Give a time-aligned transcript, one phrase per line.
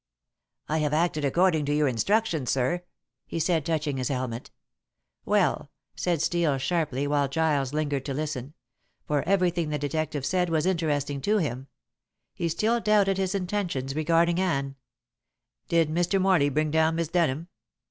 [0.67, 2.81] "I have acted according to your instructions, sir,"
[3.27, 4.49] he said, touching his helmet.
[5.25, 8.55] "Well," said Steel sharply while Giles lingered to listen
[9.05, 11.67] for everything the detective said was interesting to him;
[12.33, 14.75] he still doubted his intentions regarding Anne
[15.67, 16.19] "did Mr.
[16.19, 17.49] Morley bring down Miss Denham?"